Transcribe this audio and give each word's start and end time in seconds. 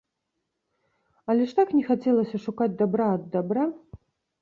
Але 1.33 1.43
ж 1.53 1.59
так 1.61 1.69
не 1.79 1.83
хацелася 1.91 2.43
шукаць 2.49 2.71
дабра 2.83 3.15
ад 3.21 3.33
дабра. 3.37 3.73